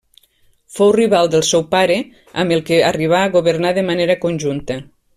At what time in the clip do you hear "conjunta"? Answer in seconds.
4.29-4.81